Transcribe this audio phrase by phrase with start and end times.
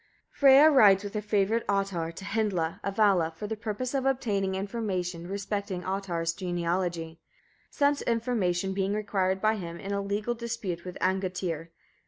[0.31, 4.55] Freyia rides with her favourite Ottar to Hyndla, a Vala, for the purpose of obtaining
[4.55, 7.19] information respecting Ottar's genealogy,
[7.69, 11.69] such information being required by him in a legal dispute with Angantyr.